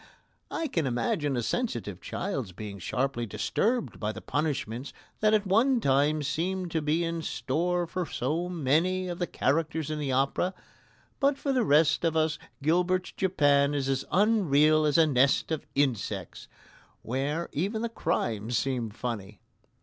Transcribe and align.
I 0.49 0.67
can 0.67 0.87
imagine 0.87 1.37
a 1.37 1.43
sensitive 1.43 2.01
child's 2.01 2.53
being 2.53 2.79
sharply 2.79 3.27
disturbed 3.27 3.99
by 3.99 4.11
the 4.11 4.19
punishments 4.19 4.93
that 5.19 5.35
at 5.35 5.45
one 5.45 5.79
time 5.79 6.23
seem 6.23 6.69
to 6.69 6.81
be 6.81 7.03
in 7.03 7.21
store 7.21 7.85
for 7.85 8.07
so 8.07 8.49
many 8.49 9.07
of 9.07 9.19
the 9.19 9.27
characters 9.27 9.91
in 9.91 9.99
the 9.99 10.11
opera. 10.11 10.55
But 11.19 11.37
for 11.37 11.53
the 11.53 11.63
rest 11.63 12.03
of 12.03 12.17
us 12.17 12.39
Gilbert's 12.63 13.11
Japan 13.11 13.75
is 13.75 13.87
as 13.87 14.03
unreal 14.11 14.85
as 14.85 14.97
a 14.97 15.05
nest 15.05 15.51
of 15.51 15.67
insects, 15.75 16.47
where 17.03 17.47
even 17.51 17.83
the 17.83 17.87
crimes 17.87 18.57
seem 18.57 18.89
funny. 18.89 19.39